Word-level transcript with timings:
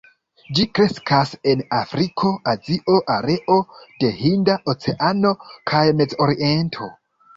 Ĝi 0.59 0.63
kreskas 0.77 1.33
en 1.51 1.59
Afriko, 1.79 2.31
Azio, 2.53 2.95
areo 3.17 3.59
de 4.05 4.11
Hinda 4.23 4.57
Oceano 4.77 5.35
kaj 5.73 5.85
Mez-Oriento. 6.01 6.91